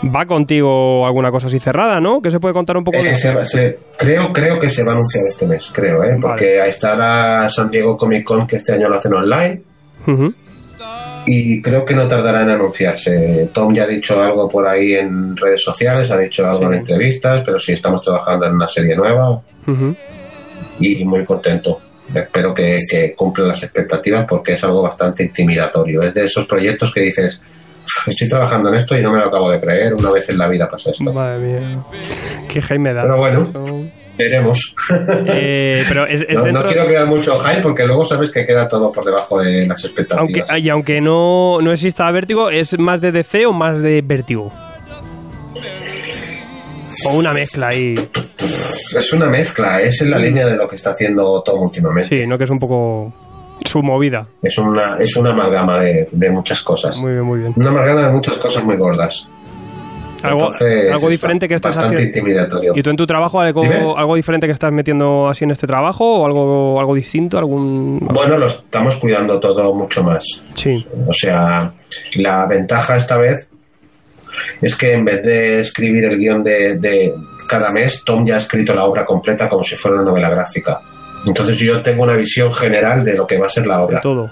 [0.05, 2.21] va contigo alguna cosa así cerrada, ¿no?
[2.23, 4.92] Que se puede contar un poco de Eh, se se- creo, creo que se va
[4.92, 6.16] a anunciar este mes, creo, ¿eh?
[6.21, 9.62] porque ahí está la San Diego Comic Con que este año lo hacen online
[10.07, 10.33] Ujú.
[11.26, 13.50] Y creo que no tardará en anunciarse.
[13.52, 16.64] Tom ya ha dicho algo por ahí en redes sociales, ha dicho algo Sí.
[16.66, 19.30] en entrevistas, pero sí estamos trabajando en una serie nueva
[19.66, 19.94] Ujú.
[20.80, 21.80] y muy contento.
[22.14, 26.02] Espero que, que cumpla las expectativas porque es algo bastante intimidatorio.
[26.02, 27.40] Es de esos proyectos que dices,
[28.06, 30.46] estoy trabajando en esto y no me lo acabo de creer, una vez en la
[30.48, 31.12] vida pasa esto.
[31.12, 31.78] Madre mía.
[32.48, 33.02] Qué Jaime da.
[33.02, 33.42] Pero bueno.
[33.42, 33.84] Eso-
[34.16, 34.74] Veremos.
[35.26, 38.90] Eh, pero es, es No, quiero crear mucho hype porque luego sabes que queda todo
[38.92, 40.59] por debajo de las Aunque, expectativas.
[40.61, 44.50] y aunque no, no exista Vértigo, ¿es más de DC o más de Vértigo?
[47.07, 47.94] O una mezcla ahí.
[48.96, 52.16] Es una mezcla, es en la línea de lo que está haciendo Tom últimamente.
[52.16, 53.12] Sí, no que es un poco
[53.64, 54.26] su movida.
[54.42, 56.96] Es una, es una amalgama de, de muchas cosas.
[56.98, 57.52] Muy bien, muy bien.
[57.57, 59.29] Una amalgama de muchas cosas muy gordas.
[60.26, 62.18] Algo, Entonces, algo diferente que estás bastante haciendo.
[62.18, 62.72] intimidatorio.
[62.76, 63.76] ¿Y tú en tu trabajo algo, Dime.
[63.96, 66.20] algo diferente que estás metiendo así en este trabajo?
[66.20, 67.38] ¿O algo, algo distinto?
[67.38, 67.98] ¿Algún...?
[68.00, 70.24] Bueno, lo estamos cuidando todo mucho más.
[70.54, 70.86] Sí.
[71.06, 71.72] O sea,
[72.14, 73.46] la ventaja esta vez
[74.60, 77.14] es que en vez de escribir el guion de, de
[77.48, 80.80] cada mes, Tom ya ha escrito la obra completa como si fuera una novela gráfica.
[81.24, 84.00] Entonces yo tengo una visión general de lo que va a ser la De obra.
[84.00, 84.30] todo.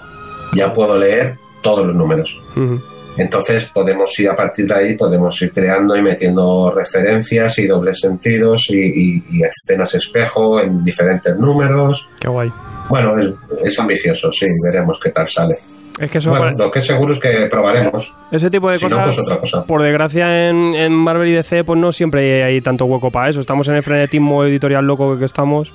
[0.53, 2.39] Ya puedo leer todos los números.
[2.55, 2.79] Ujú.
[3.17, 7.99] Entonces podemos ir a partir de ahí, podemos ir creando y metiendo referencias y dobles
[7.99, 12.07] sentidos y, y- y escenas espejo en diferentes números.
[12.19, 12.51] Qué guay.
[12.89, 13.29] Bueno, es,
[13.63, 15.57] es ambicioso, sí, veremos qué tal sale.
[15.97, 18.13] Es que eso Bueno, pare- lo que es seguro es que probaremos.
[18.31, 19.63] ese tipo de Si no, cosas, pues otra cosa.
[19.63, 23.39] por desgracia, en, en Marvel y DC, pues no siempre hay tanto hueco para eso.
[23.39, 25.73] Estamos en el frenetismo editorial loco que estamos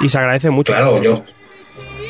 [0.00, 0.72] y se agradece mucho.
[0.72, 1.22] Claro, yo,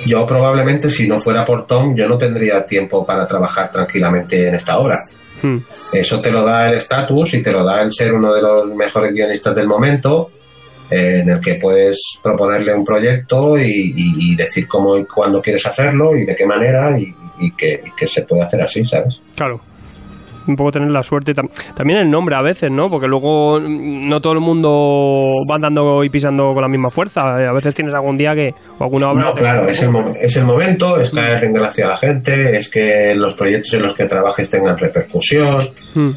[0.07, 4.55] yo probablemente si no fuera por Tom, yo no tendría tiempo para trabajar tranquilamente en
[4.55, 5.05] esta obra.
[5.43, 5.59] Hmm.
[5.93, 8.67] Eso te lo da el estatus y te lo da el ser uno de los
[8.75, 10.31] mejores guionistas del momento,
[10.91, 13.63] eh, en el que puedes proponerle un proyecto y,
[13.97, 17.81] y- y decir cómo y cuándo quieres hacerlo y de qué manera y, y que,
[17.87, 19.19] y que se puede hacer así, ¿sabes?
[19.37, 19.61] Claro.
[20.47, 21.35] Un poco tener la suerte.
[21.35, 22.91] tam- También el nombre a veces, ¿no?
[22.91, 27.41] Porque luego mm, no todo el mundo va andando y pisando con la misma fuerza.
[27.43, 28.55] Eh, A veces tienes algún día que.
[28.79, 29.25] o alguna obra.
[29.25, 32.69] No, claro, es el, es el momento, es caer en gracia a la gente, es
[32.69, 35.69] que los proyectos en los que trabajes tengan repercusión.
[35.95, 36.11] Hmm.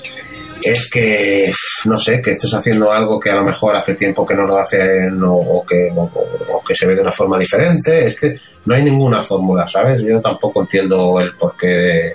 [0.64, 1.52] es que,
[1.86, 4.58] no sé, que estés haciendo algo que a lo mejor hace tiempo que no lo
[4.58, 8.06] hacen o, que, o, que se ve de una forma diferente.
[8.08, 10.02] Es que no hay ninguna fórmula, ¿sabes?
[10.02, 12.14] Yo tampoco entiendo el por qué,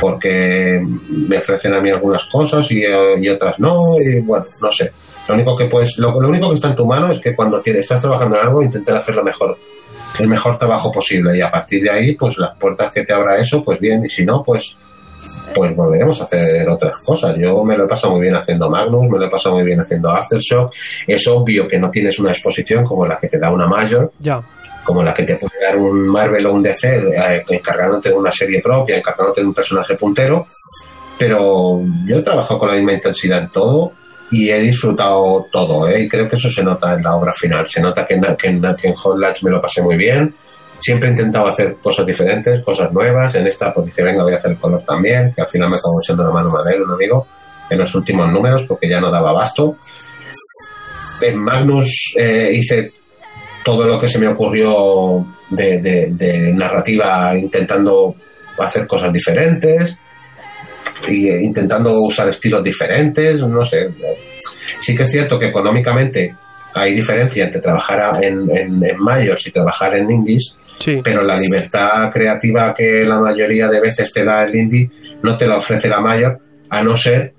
[0.00, 2.84] porque me ofrecen a mí algunas cosas y,
[3.28, 4.00] otras no.
[4.00, 4.92] Y bueno, no sé.
[5.28, 7.82] Lo único que puedes, lo, único que está en tu mano es que cuando tienes,
[7.82, 9.56] estás trabajando en algo, intentar hacerlo mejor
[10.18, 13.36] el mejor trabajo posible y a partir de ahí pues las puertas que te abra
[13.36, 14.74] eso pues bien y si no pues
[15.54, 17.36] pues volveremos a hacer otras cosas.
[17.36, 19.80] Yo me lo he pasado muy bien haciendo Magnus, me lo he pasado muy bien
[19.80, 20.72] haciendo Aftershock.
[21.06, 24.40] Es obvio que no tienes una exposición como la que te da una Major, ya.
[24.88, 28.32] Como la que te puede dar un Marvel o un DC, eh, encargándote de una
[28.32, 30.46] serie propia, encargándote de un personaje puntero.
[31.18, 33.92] Pero yo he trabajado con la misma intensidad en todo
[34.30, 36.04] y he disfrutado todo, ¿eh?
[36.04, 37.68] y creo que eso se nota en la obra final.
[37.68, 38.94] Se nota que en, que en, que en
[39.42, 40.34] me lo pasé muy bien
[40.78, 43.34] Siempre he intentado hacer cosas diferentes, cosas nuevas.
[43.34, 45.76] En esta, pues dije, venga, voy a hacer el color también, que al final me
[45.76, 47.26] acabó siendo una mano madera, un amigo,
[47.68, 49.76] en los últimos números, porque ya no daba abasto.
[51.20, 52.92] En Magnus eh, hice
[53.68, 58.14] todo lo que se me ocurrió de, narrativa, intentando
[58.58, 59.94] hacer cosas diferentes
[61.06, 63.90] e intentando usar estilos diferentes, no sé.
[64.80, 66.34] Sí que es cierto que económicamente
[66.72, 70.56] hay diferencia entre trabajar en, en, en Mayors y trabajar en Indies,
[71.04, 74.90] pero la libertad creativa que la mayoría de veces te da el indie
[75.22, 76.38] no te la ofrece la mayor,
[76.70, 77.34] a no ser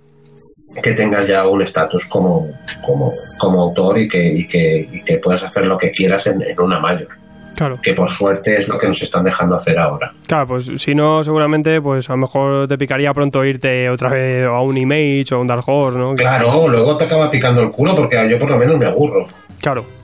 [0.82, 2.48] que tengas ya un estatus como,
[2.86, 6.44] como, como, autor y que, y que, y que puedas hacer lo que quieras en,
[6.60, 7.08] una mayor.
[7.56, 7.78] Claro.
[7.82, 10.14] Que por suerte es lo que nos están dejando hacer ahora.
[10.28, 14.46] Claro, pues si no, seguramente, pues a lo mejor te picaría pronto irte otra vez
[14.46, 16.14] a un Image o a un Dark Horse, ¿no?
[16.14, 19.28] Claro, luego te acaba picando el culo porque yo por lo menos me aburro.
[19.60, 20.00] Claro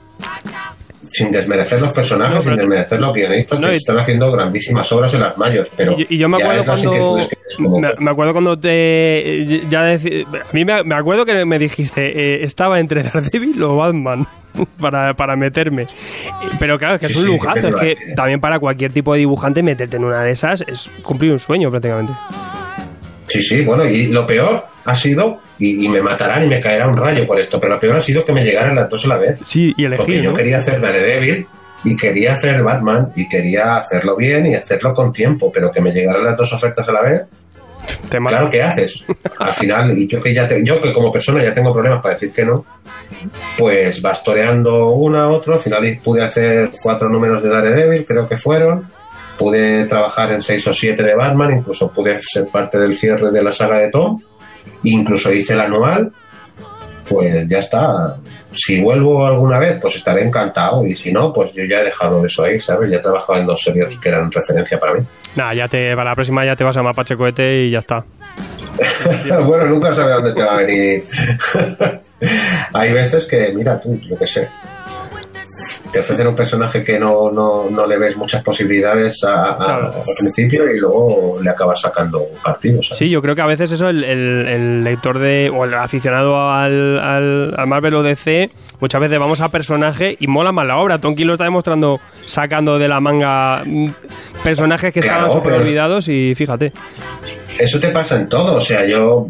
[1.16, 5.38] sin desmerecer los personajes, sin desmerecer los guionistas que están haciendo grandísimas obras en las
[5.38, 5.70] mayos.
[5.76, 7.28] Pero y, yo me acuerdo cuando.
[7.98, 9.62] Me, acuerdo cuando te.
[9.70, 9.98] Ya a
[10.52, 14.26] mí me, acuerdo que me dijiste, eh, estaba entre Daredevil o Batman
[14.80, 15.86] para, para meterme.
[16.58, 17.68] Pero claro, es que es un lujazo.
[17.68, 21.32] es que también para cualquier tipo de dibujante meterte en una de esas es cumplir
[21.32, 22.12] un sueño prácticamente.
[23.28, 26.96] Sí, sí, bueno, y lo peor ha sido, y, me matarán y me caerá un
[26.96, 29.18] rayo por esto, pero lo peor ha sido que me llegaran las dos a la
[29.18, 29.38] vez.
[29.42, 30.04] Sí, y elegir.
[30.04, 31.46] Porque yo quería hacer Daredevil
[31.84, 35.92] y quería hacer Batman y quería hacerlo bien y hacerlo con tiempo, pero que me
[35.92, 37.22] llegaran las dos ofertas a la vez.
[38.10, 39.00] claro, ¿qué haces?
[39.38, 42.32] Al final, y yo que ya yo que como persona ya tengo problemas para decir
[42.32, 42.64] que no,
[43.58, 45.54] pues vas toreando una a otra.
[45.54, 48.86] Al final pude hacer cuatro números de Daredevil, creo que fueron
[49.38, 53.42] pude trabajar en seis o siete de Batman, incluso pude ser parte del cierre de
[53.42, 54.20] la saga de Tom,
[54.82, 56.12] incluso hice el anual,
[57.08, 58.16] pues ya está.
[58.54, 62.24] Si vuelvo alguna vez, pues estaré encantado, y si no, pues yo ya he dejado
[62.24, 62.90] eso ahí, ¿sabes?
[62.90, 65.00] Ya he trabajado en dos series que eran referencia para mí.
[65.34, 68.02] Nada, ya te, para la próxima ya te vas a Mapache Cohete y ya está.
[69.44, 71.04] bueno, nunca sabes dónde te va a venir.
[72.72, 74.48] Hay veces que, mira tú, lo que sé,
[75.96, 80.78] te ofrecen un personaje que no, no, no le ves muchas posibilidades al principio y
[80.78, 82.82] luego le acabas sacando partido.
[82.82, 86.98] Sí, yo creo que a veces eso el, el, lector de o el aficionado al,
[86.98, 90.98] al, Marvel o DC, muchas veces vamos a personaje y mola más la obra.
[90.98, 93.88] Tonki lo está demostrando sacando de la manga mm,
[94.44, 96.72] personajes que estaban súper olvidados y fíjate.
[97.58, 99.28] Eso te pasa en todo, o sea, yo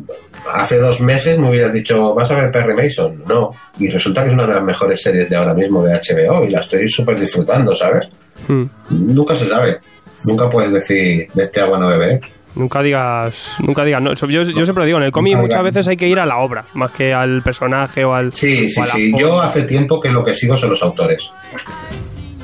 [0.53, 3.23] hace dos meses me hubieras dicho, vas a ver Perry Mason.
[3.27, 3.51] No.
[3.79, 6.51] Y resulta que es una de las mejores series de ahora mismo de HBO y
[6.51, 8.09] la estoy súper disfrutando, ¿sabes?
[8.47, 8.65] Hmm.
[8.91, 9.79] Nunca se sabe.
[10.25, 12.21] Nunca puedes decir, de este agua no bebé.
[12.55, 14.15] Nunca digas, nunca digas, no.
[14.15, 16.65] Yo, yo siempre digo, en el cómic muchas veces hay que ir a la obra,
[16.73, 18.33] más que al personaje o al.
[18.35, 19.13] Sí, sí, sí.
[19.19, 21.31] Yo hace tiempo que lo que sigo son los autores.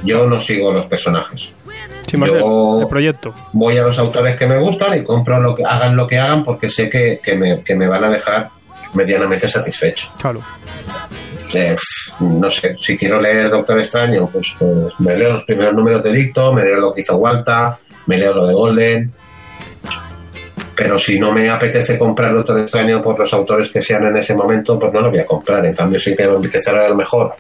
[0.05, 1.53] Yo no sigo los personajes
[2.13, 3.35] el, proyecto.
[3.53, 6.45] Voy a los autores que me gustan y compro lo que hagan lo que hagan
[6.45, 7.21] porque sé que,
[7.75, 8.51] me, van a dejar
[8.95, 10.09] medianamente satisfecho.
[10.21, 10.43] Claro.
[11.55, 11.77] Eh,
[12.21, 16.13] no sé, si quiero leer Doctor Extraño, pues, pues, me leo los primeros números de
[16.13, 19.13] Dicto, me leo lo que hizo Walta, me leo lo de Golden.
[20.75, 24.35] Pero si no me apetece comprar Doctor Extraño por los autores que sean en ese
[24.35, 25.65] momento, pues no lo voy a comprar.
[25.67, 27.35] En cambio, sí que me empezar a lo mejor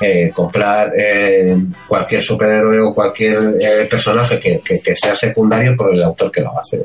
[0.00, 1.56] eh, comprar eh,
[1.88, 6.82] cualquier superhéroe o cualquier eh, personaje que, sea secundario por el autor que lo hace.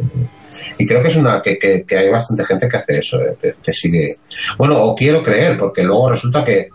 [0.77, 4.17] Y creo que es una que, que, hay bastante gente que hace eso, que, sigue.
[4.57, 6.69] Bueno, o quiero creer, porque luego resulta que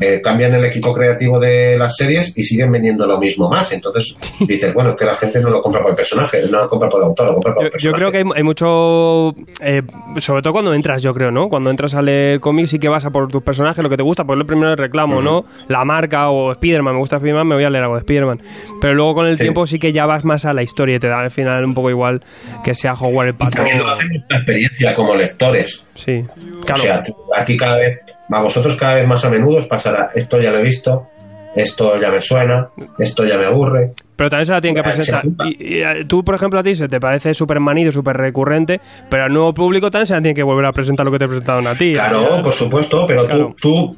[0.00, 3.72] eh, cambian el equipo creativo de las series y siguen vendiendo lo mismo más.
[3.72, 6.88] Entonces dices, bueno, que la gente no lo compra por el personaje, no lo compra
[6.88, 7.92] por el autor, lo compra por yo, el personaje.
[7.92, 9.34] yo creo que hay, hay mucho.
[9.60, 9.82] eh,
[10.18, 11.48] sobre todo cuando entras, yo creo, ¿no?
[11.48, 14.02] Cuando entras a leer cómics, sí que vas a por tus personajes, lo que te
[14.02, 15.44] gusta, pues lo primero es reclamo, ¿no?
[15.68, 18.40] La marca o Spider-Man, me gusta Spider-Man, me voy a leer algo de Spider-Man.
[18.80, 19.42] Pero luego con el Sí.
[19.42, 21.74] tiempo sí que ya vas más a la historia y te da al final un
[21.74, 22.22] poco igual
[22.62, 23.56] que sea Hogwarts el pato.
[23.56, 25.86] también lo hacemos la experiencia como lectores.
[25.94, 26.24] Sí,
[26.60, 26.80] O claro.
[26.82, 27.98] sea, tú- a ti cada vez,
[28.30, 31.06] a vosotros cada vez más a menudo os pasará, esto ya lo he visto,
[31.54, 33.92] esto ya me suena, esto ya me aburre.
[34.16, 35.22] Pero también se la tienen que presentar.
[35.22, 35.44] junta.
[35.48, 38.80] Y, y, eh, tú, por ejemplo, a ti se te parece súper manido, súper recurrente,
[39.08, 41.26] pero al nuevo público también se la tiene que volver a presentar lo que te
[41.28, 41.92] presentaron a ti.
[41.92, 43.54] Claro, por supuesto, pero Claro.
[43.60, 43.96] tú, tú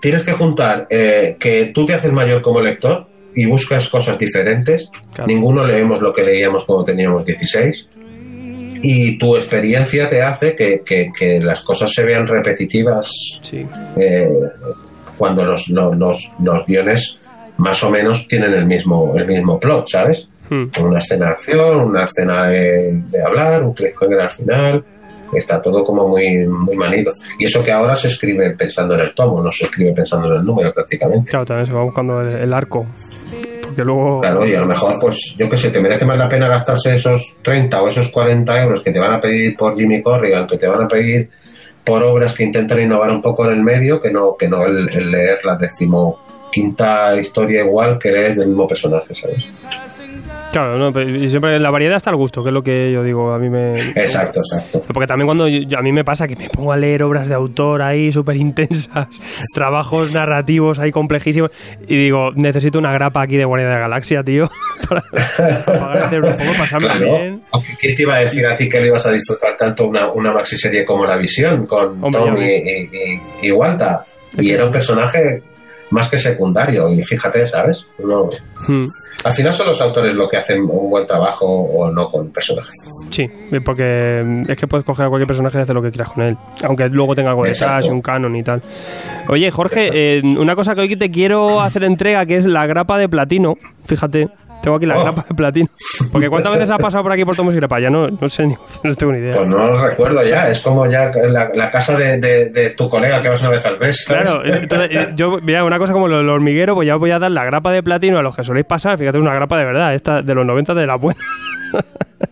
[0.00, 4.88] tienes que juntar eh, que tú te haces mayor como lector y buscas cosas diferentes.
[5.14, 5.26] Claro.
[5.26, 7.88] Ninguno leemos lo que leíamos cuando teníamos 16.
[8.86, 13.10] Y tu experiencia te hace que, que- que las cosas se vean repetitivas
[13.42, 13.66] Sí.
[13.96, 14.28] eh,
[15.16, 17.18] cuando los, los, los- los guiones
[17.56, 20.28] más o menos tienen el mismo, el mismo plot, ¿sabes?
[20.50, 20.64] Hmm.
[20.82, 24.84] Una escena de acción, una escena de, de hablar, un cliffhanger al final.
[25.32, 27.12] Está todo como muy, muy manido.
[27.38, 30.34] Y eso que ahora se escribe pensando en el tomo, no se escribe pensando en
[30.40, 31.30] el número prácticamente.
[31.30, 32.86] Claro, también se va buscando el, el arco.
[34.20, 36.94] Claro, y a lo mejor, pues, yo qué sé, te merece más la pena gastarse
[36.94, 40.58] esos 30 o esos 40 euros que te van a pedir por Jimmy Corrigan, que
[40.58, 41.28] te van a pedir
[41.84, 44.88] por obras que intentan innovar un poco en el medio, que no, que no el,
[44.88, 49.44] el leer la decimoquinta historia igual que lees del mismo personaje, ¿sabes?
[50.54, 53.02] Claro, no, pero- y siempre la variedad está al gusto, que es lo que yo
[53.02, 53.32] digo.
[53.32, 53.90] A mí me.
[53.90, 54.82] Exacto, exacto.
[54.92, 57.34] Porque también cuando yo- a mí me pasa que me pongo a leer obras de
[57.34, 59.08] autor ahí súper intensas,
[59.54, 61.50] trabajos narrativos ahí complejísimos,
[61.88, 64.48] y digo, necesito una grapa aquí de Guardia de la Galaxia, tío,
[64.88, 65.02] para
[66.04, 67.18] el cerebro un poco, pasarme Claro.
[67.18, 67.42] bien.
[67.80, 70.32] ¿Quién te iba a decir a ti que le ibas a disfrutar tanto una, una
[70.32, 72.90] maxiserie como La Visión con Hombre, Tom y, y,
[73.42, 74.04] y- y Walta?
[74.38, 75.42] Y era un personaje
[75.90, 77.86] más que secundario, y fíjate, ¿sabes?
[77.98, 78.30] No,
[78.66, 78.86] Hmm.
[79.22, 82.32] Al final son los autores los que hacen un buen trabajo o no con el
[82.32, 82.70] personaje.
[83.10, 83.28] Sí,
[83.64, 86.36] porque es que puedes coger a cualquier personaje y hacer lo que quieras con él.
[86.64, 88.62] Aunque luego tenga algo de trash, un canon y tal.
[89.28, 92.98] Oye, Jorge, eh, una cosa que hoy te quiero hacer entrega, que es la grapa
[92.98, 93.56] de platino.
[93.84, 94.28] Fíjate,
[94.64, 95.02] tengo aquí la Oh.
[95.04, 95.68] grapa de platino.
[96.10, 97.78] Porque ¿cuántas veces has pasado por aquí por Tomos y Grapa?
[97.80, 99.36] Ya no, no sé ni no tengo ni idea.
[99.36, 102.88] Pues no lo recuerdo ya, es como ya la, la casa de, de- de tu
[102.88, 104.04] colega que vas una vez al mes.
[104.04, 104.24] ¿sabes?
[104.24, 107.18] Claro, entonces, eh, yo, mira, una cosa como lo del hormiguero, pues ya voy a
[107.18, 108.98] dar la grapa de platino a los que soléis pasar.
[108.98, 111.20] Fíjate, una grapa de verdad, esta de los 90 de la buena.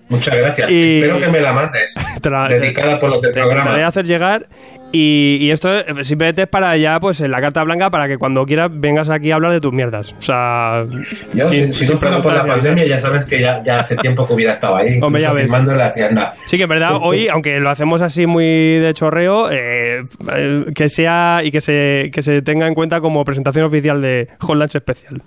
[0.08, 0.70] Muchas gracias.
[0.70, 1.94] Y- Espero que me la mandes.
[2.22, 3.86] Te la- dedicada por lo del te programa.
[3.86, 4.46] hacer llegar
[4.94, 8.18] y, y esto eh, simplemente es para ya pues en la carta blanca para que
[8.18, 10.84] cuando quieras vengas aquí a hablar de tus mierdas o sea
[11.32, 13.96] Yo, sin- si, si no fuera por la pandemia, ya sabes que ya, ya hace
[13.96, 15.44] tiempo que hubiera estado ahí, Hombre, ya ves.
[15.44, 16.34] firmando en la tienda.
[16.44, 20.02] Sí que es verdad, hoy, aunque lo hacemos así muy de chorreo, eh,
[20.34, 24.28] eh, que sea y que se, que se tenga en cuenta como presentación oficial de
[24.46, 25.22] Hollands Especial.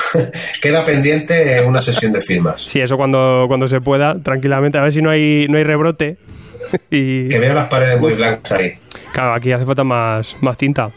[0.62, 2.60] Queda pendiente una sesión de firmas.
[2.62, 6.16] Sí, eso cuando, cuando se pueda, tranquilamente, a ver si no hay, no hay rebrote.
[6.90, 8.74] y Que veo las paredes muy blancas ahí.
[9.12, 10.90] claro, aquí hace falta más, más tinta.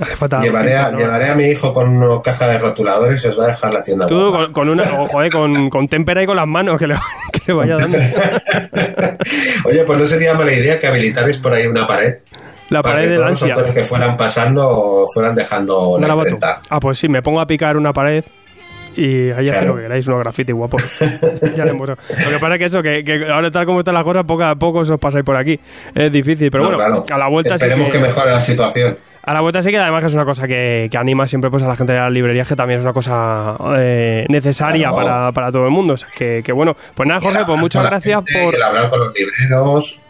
[0.00, 3.38] Hace falta Llevaré a, llevaré a mi hijo con una caja de rotuladores y os
[3.38, 4.06] va a dejar la tienda.
[4.06, 6.94] Tú con, con una, joder, con, con témpera y con las manos, que le,
[7.32, 7.98] que le vaya dando.
[9.64, 12.14] Oye, pues no sería mala idea que habilitarais por ahí una pared.
[12.70, 13.54] La pared de la los ansia.
[13.54, 16.60] autores que fueran pasando fueran dejando la.
[16.70, 18.24] Ah, pues sí, me pongo a picar una pared
[18.96, 19.66] y ahí Claro.
[19.68, 20.82] lo que queráis, unos graffiti guapos.
[21.54, 21.88] ya haremos.
[21.88, 24.44] Lo que pasa es que eso, que, que ahora tal como están las cosas, poco
[24.44, 25.58] a poco os pasáis por aquí.
[25.94, 27.04] Es difícil, pero No, bueno, claro.
[27.12, 27.98] a la vuelta sí Esperemos que...
[27.98, 28.98] mejore la situación.
[29.24, 31.62] A la vuelta sí que además que es una cosa que, que anima siempre pues
[31.62, 34.96] a la gente de las librerías, que también es una cosa eh, necesaria Claro.
[34.96, 35.94] para, para todo el mundo.
[35.94, 38.54] O sea, que, que bueno, pues nada, Jorge, pues muchas gracias gente, por...
[38.56, 40.00] El hablar con los libreros.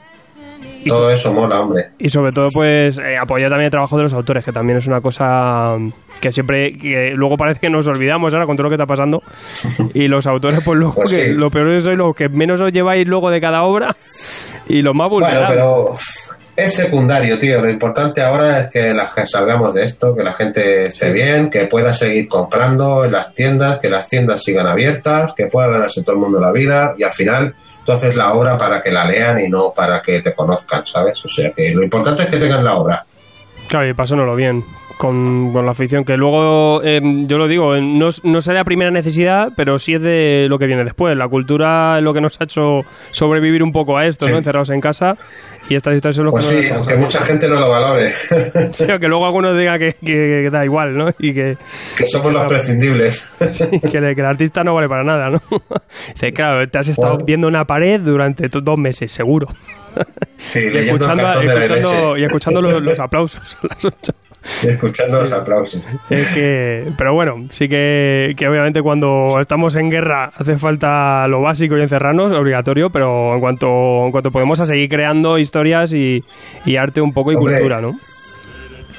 [0.85, 1.90] Y Todo eso mola, hombre.
[1.99, 4.87] Y sobre todo, pues, eh, apoyar también el trabajo de los autores, que también es
[4.87, 8.68] una cosa mm, que siempre, que luego parece que nos olvidamos ahora con todo lo
[8.71, 9.23] que está pasando.
[9.95, 11.33] Y los autores, pues, luego, Pues que sí.
[11.33, 13.97] lo peor es sois los que menos os lleváis luego de cada obra
[14.68, 15.51] y los más Bueno, vulnerables.
[15.57, 15.95] pero
[16.57, 17.62] es secundario, tío.
[17.62, 21.66] Lo importante ahora es que la salgamos de esto, que la gente esté bien, que
[21.66, 26.14] pueda seguir comprando en las tiendas, que las tiendas sigan abiertas, que pueda ganarse todo
[26.16, 29.40] el mundo la vida y al final tú haces la obra para que la lean
[29.40, 31.25] y no para que te conozcan, ¿sabes?
[31.25, 33.05] O sea que lo importante es que tengan la obra.
[33.72, 34.62] Claro, y pasónoslo bien
[34.98, 38.90] con, con la afición, que luego, eh, yo lo digo, eh, no, no será primera
[38.90, 41.16] necesidad, pero sí es de lo que viene después.
[41.16, 42.82] La cultura es lo que nos ha hecho
[43.12, 44.32] sobrevivir un poco a esto, Sí.
[44.32, 44.37] ¿no?
[44.37, 45.16] Encerrados en casa
[45.70, 48.11] y estas historias son lo Pues que sí, aunque mucha gente no lo valore,
[48.74, 51.08] Sí, que luego algunos digan que, que- que da igual, ¿no?
[51.18, 51.56] Y que,
[51.96, 53.26] que somos los prescindibles.
[53.52, 55.40] sí, que, el, que el artista no vale para nada, ¿no?
[56.12, 57.24] Dice, claro, te has estado Bueno.
[57.24, 59.49] viendo una pared durante dos meses, seguro.
[60.38, 62.20] Sí, Y escuchando, cartón de la escuchando- leche.
[62.20, 64.12] y escuchando los, los aplausos a las ocho.
[64.68, 65.80] escuchando los aplausos.
[66.11, 71.40] Es que, pero bueno, sí que, que obviamente cuando estamos en guerra hace falta lo
[71.43, 76.24] básico y encerrarnos, obligatorio, pero en cuanto, en cuanto podemos a seguir creando historias y,
[76.64, 77.55] y arte un poco y Hombre.
[77.55, 77.97] cultura, ¿no?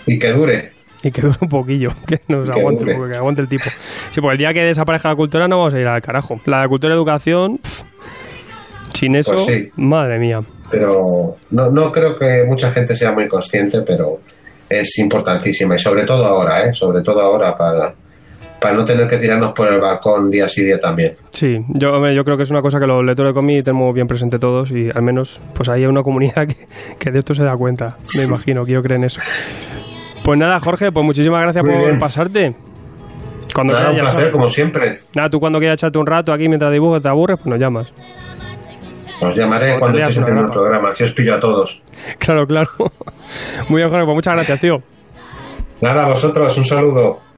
[0.06, 0.72] Y que dure.
[1.04, 3.66] Y que dure un poquillo, que nos Que aguante, que aguante el tipo.
[4.12, 6.40] Sí, porque el día que desaparezca la cultura no vamos a ir al carajo.
[6.46, 7.82] La cultura y educación, pff,
[8.94, 9.70] sin eso, Pues sí.
[9.76, 10.40] madre mía.
[10.70, 14.20] Pero no, no creo que mucha gente sea muy consciente, pero
[14.70, 15.76] es importantísima.
[15.76, 16.74] Y sobre todo ahora, ¿eh?
[16.74, 17.94] Sobre todo ahora para,
[18.60, 21.14] para no tener que tirarnos por el balcón día sí día también.
[21.32, 24.08] Sí, yo, yo creo que es una cosa que los lectores de cómic tenemos bien
[24.08, 26.56] presente todos y al menos pues hay una comunidad que,
[27.00, 29.22] que de esto se da cuenta, me imagino, quiero creer en eso.
[30.24, 32.00] Pues nada, Jorge, pues muchísimas gracias Muy por bien.
[32.00, 32.56] pasarte.
[33.54, 35.00] Cuando Nada, un placer, como siempre.
[35.16, 37.94] Nada, tú cuando quieras echarte un rato aquí mientras dibujas te aburres, pues nos llamas.
[39.30, 41.82] Os llamaré cuando estéis haciendo el programa, si os pillo a todos.
[42.20, 42.70] Claro, claro.
[43.70, 44.82] Muy bien, Jorge, pues muchas gracias, tío.
[45.82, 47.20] Nada, a vosotros, un saludo.